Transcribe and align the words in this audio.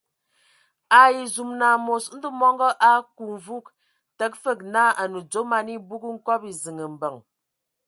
Ai 1.01 1.19
zum 1.33 1.51
amos 1.71 2.03
Ndɔ 2.15 2.29
mɔngɔ 2.39 2.67
a 2.87 2.89
aku 2.99 3.23
mvug, 3.33 3.65
təga 4.17 4.37
fəg 4.43 4.59
naa 4.73 4.91
a 5.01 5.03
dzo 5.29 5.41
man 5.49 5.67
ebug 5.75 6.03
nkɔbɔ 6.15 6.49
ziŋ 6.61 6.77
mbəŋ. 6.93 7.15